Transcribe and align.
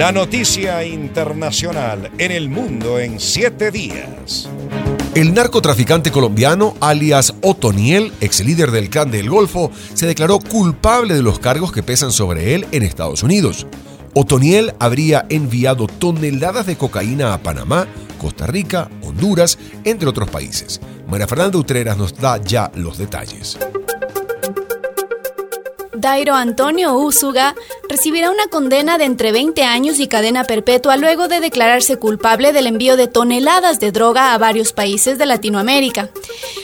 La 0.00 0.12
noticia 0.12 0.82
internacional 0.82 2.10
en 2.16 2.32
el 2.32 2.48
mundo 2.48 2.98
en 2.98 3.20
siete 3.20 3.70
días. 3.70 4.48
El 5.14 5.34
narcotraficante 5.34 6.10
colombiano 6.10 6.74
alias 6.80 7.34
Otoniel, 7.42 8.10
ex 8.22 8.42
líder 8.42 8.70
del 8.70 8.88
clan 8.88 9.10
del 9.10 9.28
Golfo, 9.28 9.70
se 9.92 10.06
declaró 10.06 10.38
culpable 10.38 11.12
de 11.12 11.22
los 11.22 11.38
cargos 11.38 11.70
que 11.70 11.82
pesan 11.82 12.12
sobre 12.12 12.54
él 12.54 12.66
en 12.72 12.82
Estados 12.82 13.22
Unidos. 13.22 13.66
Otoniel 14.14 14.72
habría 14.78 15.26
enviado 15.28 15.86
toneladas 15.86 16.64
de 16.64 16.78
cocaína 16.78 17.34
a 17.34 17.42
Panamá, 17.42 17.86
Costa 18.18 18.46
Rica, 18.46 18.88
Honduras, 19.02 19.58
entre 19.84 20.08
otros 20.08 20.30
países. 20.30 20.80
María 21.08 21.26
Fernanda 21.26 21.58
Utreras 21.58 21.98
nos 21.98 22.16
da 22.16 22.38
ya 22.38 22.72
los 22.74 22.96
detalles. 22.96 23.58
Dairo 25.92 26.34
Antonio 26.34 26.94
Úsuga 26.94 27.54
recibirá 27.90 28.30
una 28.30 28.46
condena 28.46 28.98
de 28.98 29.04
entre 29.04 29.32
20 29.32 29.64
años 29.64 29.98
y 29.98 30.06
cadena 30.06 30.44
perpetua 30.44 30.96
luego 30.96 31.26
de 31.26 31.40
declararse 31.40 31.96
culpable 31.96 32.52
del 32.52 32.68
envío 32.68 32.96
de 32.96 33.08
toneladas 33.08 33.80
de 33.80 33.90
droga 33.90 34.32
a 34.32 34.38
varios 34.38 34.72
países 34.72 35.18
de 35.18 35.26
Latinoamérica. 35.26 36.08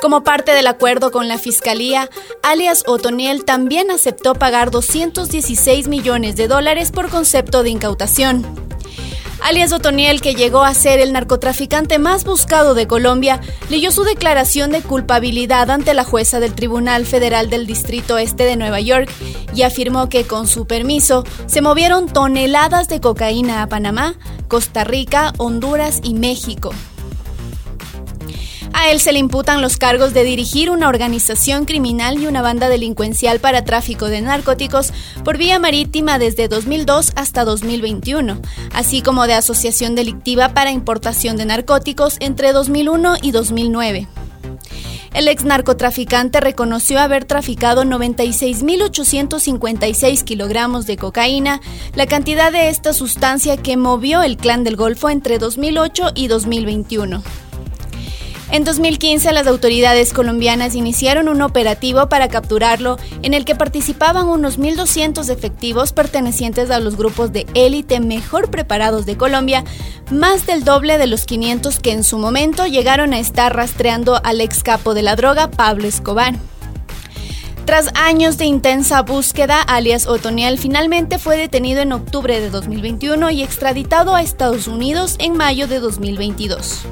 Como 0.00 0.22
parte 0.22 0.52
del 0.52 0.68
acuerdo 0.68 1.10
con 1.10 1.26
la 1.26 1.36
Fiscalía, 1.36 2.08
alias 2.44 2.84
Otoniel 2.86 3.44
también 3.44 3.90
aceptó 3.90 4.34
pagar 4.34 4.70
216 4.70 5.88
millones 5.88 6.36
de 6.36 6.46
dólares 6.46 6.92
por 6.92 7.10
concepto 7.10 7.64
de 7.64 7.70
incautación. 7.70 8.67
Alias 9.42 9.72
Otoniel, 9.72 10.20
que 10.20 10.34
llegó 10.34 10.62
a 10.64 10.74
ser 10.74 11.00
el 11.00 11.12
narcotraficante 11.12 11.98
más 11.98 12.24
buscado 12.24 12.74
de 12.74 12.86
Colombia, 12.86 13.40
leyó 13.70 13.90
su 13.92 14.04
declaración 14.04 14.70
de 14.70 14.82
culpabilidad 14.82 15.70
ante 15.70 15.94
la 15.94 16.04
jueza 16.04 16.40
del 16.40 16.54
Tribunal 16.54 17.06
Federal 17.06 17.48
del 17.48 17.66
Distrito 17.66 18.18
Este 18.18 18.44
de 18.44 18.56
Nueva 18.56 18.80
York 18.80 19.08
y 19.54 19.62
afirmó 19.62 20.08
que 20.08 20.24
con 20.24 20.46
su 20.46 20.66
permiso 20.66 21.24
se 21.46 21.62
movieron 21.62 22.08
toneladas 22.08 22.88
de 22.88 23.00
cocaína 23.00 23.62
a 23.62 23.68
Panamá, 23.68 24.14
Costa 24.48 24.84
Rica, 24.84 25.32
Honduras 25.38 26.00
y 26.02 26.14
México. 26.14 26.72
A 28.72 28.90
él 28.90 29.00
se 29.00 29.12
le 29.12 29.18
imputan 29.18 29.60
los 29.60 29.76
cargos 29.76 30.14
de 30.14 30.24
dirigir 30.24 30.70
una 30.70 30.88
organización 30.88 31.64
criminal 31.64 32.18
y 32.18 32.26
una 32.26 32.42
banda 32.42 32.68
delincuencial 32.68 33.40
para 33.40 33.64
tráfico 33.64 34.06
de 34.06 34.20
narcóticos 34.20 34.92
por 35.24 35.38
vía 35.38 35.58
marítima 35.58 36.18
desde 36.18 36.48
2002 36.48 37.12
hasta 37.16 37.44
2021, 37.44 38.40
así 38.72 39.02
como 39.02 39.26
de 39.26 39.34
asociación 39.34 39.94
delictiva 39.94 40.50
para 40.50 40.70
importación 40.70 41.36
de 41.36 41.46
narcóticos 41.46 42.16
entre 42.20 42.52
2001 42.52 43.16
y 43.22 43.30
2009. 43.32 44.08
El 45.14 45.26
ex 45.26 45.44
narcotraficante 45.44 46.40
reconoció 46.40 47.00
haber 47.00 47.24
traficado 47.24 47.82
96.856 47.84 50.22
kilogramos 50.22 50.86
de 50.86 50.96
cocaína, 50.96 51.60
la 51.94 52.06
cantidad 52.06 52.52
de 52.52 52.68
esta 52.68 52.92
sustancia 52.92 53.56
que 53.56 53.76
movió 53.76 54.22
el 54.22 54.36
clan 54.36 54.62
del 54.64 54.76
Golfo 54.76 55.08
entre 55.08 55.38
2008 55.38 56.12
y 56.14 56.28
2021. 56.28 57.22
En 58.50 58.64
2015 58.64 59.30
las 59.32 59.46
autoridades 59.46 60.14
colombianas 60.14 60.74
iniciaron 60.74 61.28
un 61.28 61.42
operativo 61.42 62.08
para 62.08 62.28
capturarlo 62.28 62.96
en 63.22 63.34
el 63.34 63.44
que 63.44 63.54
participaban 63.54 64.26
unos 64.26 64.58
1.200 64.58 65.28
efectivos 65.28 65.92
pertenecientes 65.92 66.70
a 66.70 66.80
los 66.80 66.96
grupos 66.96 67.30
de 67.30 67.46
élite 67.52 68.00
mejor 68.00 68.50
preparados 68.50 69.04
de 69.04 69.18
Colombia, 69.18 69.64
más 70.10 70.46
del 70.46 70.64
doble 70.64 70.96
de 70.96 71.06
los 71.06 71.26
500 71.26 71.78
que 71.80 71.92
en 71.92 72.04
su 72.04 72.16
momento 72.16 72.66
llegaron 72.66 73.12
a 73.12 73.18
estar 73.18 73.54
rastreando 73.54 74.18
al 74.24 74.40
ex 74.40 74.62
capo 74.62 74.94
de 74.94 75.02
la 75.02 75.14
droga, 75.14 75.50
Pablo 75.50 75.86
Escobar. 75.86 76.34
Tras 77.66 77.90
años 77.96 78.38
de 78.38 78.46
intensa 78.46 79.02
búsqueda, 79.02 79.60
alias 79.60 80.06
Otoniel 80.06 80.56
finalmente 80.58 81.18
fue 81.18 81.36
detenido 81.36 81.82
en 81.82 81.92
octubre 81.92 82.40
de 82.40 82.48
2021 82.48 83.30
y 83.30 83.42
extraditado 83.42 84.14
a 84.14 84.22
Estados 84.22 84.68
Unidos 84.68 85.16
en 85.18 85.36
mayo 85.36 85.68
de 85.68 85.78
2022. 85.78 86.86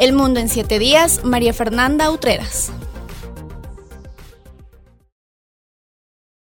El 0.00 0.14
Mundo 0.14 0.40
en 0.40 0.48
Siete 0.48 0.78
Días, 0.78 1.24
María 1.24 1.52
Fernanda 1.52 2.10
Utreras. 2.10 2.72